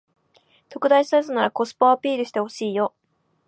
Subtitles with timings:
[0.69, 2.95] 特大サイズならコスパをアピールしてほしいよ